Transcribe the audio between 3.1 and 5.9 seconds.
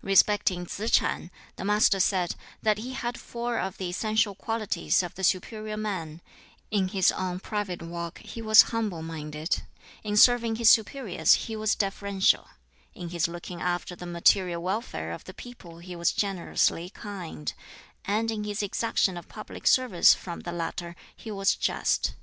four of the essential qualities of the 'superior